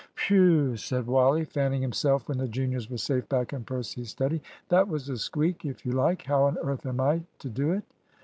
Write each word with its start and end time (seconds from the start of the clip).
"Whew!" 0.25 0.77
said 0.77 1.05
Wally, 1.05 1.45
fanning 1.45 1.83
himself 1.83 2.27
when 2.27 2.39
the 2.39 2.47
juniors 2.47 2.89
were 2.89 2.97
safe 2.97 3.29
back 3.29 3.53
in 3.53 3.63
Percy's 3.63 4.09
study. 4.09 4.41
"That 4.69 4.87
was 4.87 5.07
a 5.09 5.15
squeak, 5.17 5.63
if 5.63 5.85
you 5.85 5.91
like. 5.91 6.23
How 6.23 6.45
on 6.45 6.57
earth 6.63 6.87
am 6.87 6.99
I 6.99 7.21
to 7.37 7.49
do 7.49 7.71
it?" 7.71 7.83